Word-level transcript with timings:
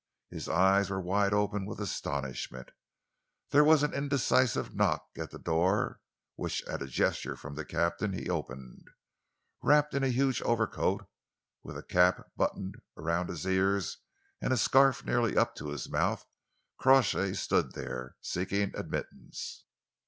His 0.31 0.49
eyes 0.49 0.89
were 0.89 0.99
wide 0.99 1.31
open 1.31 1.67
with 1.67 1.79
astonishment. 1.79 2.71
There 3.51 3.63
was 3.63 3.83
an 3.83 3.93
indecisive 3.93 4.73
knock 4.73 5.05
at 5.15 5.29
the 5.29 5.37
door, 5.37 5.99
which 6.35 6.63
at 6.63 6.81
a 6.81 6.87
gesture 6.87 7.35
from 7.35 7.53
the 7.53 7.63
captain 7.63 8.11
he 8.13 8.27
opened. 8.27 8.87
Wrapped 9.61 9.93
in 9.93 10.03
a 10.03 10.07
huge 10.09 10.41
overcoat, 10.41 11.05
with 11.61 11.77
a 11.77 11.83
cap 11.83 12.31
buttoned 12.35 12.77
around 12.97 13.29
his 13.29 13.45
ears 13.45 13.97
and 14.41 14.51
a 14.51 14.57
scarf 14.57 15.05
nearly 15.05 15.37
up 15.37 15.53
to 15.57 15.69
his 15.69 15.87
mouth, 15.87 16.25
Crawshay 16.79 17.33
stood 17.33 17.73
there, 17.73 18.15
seeking 18.21 18.71
admittance. 18.75 19.65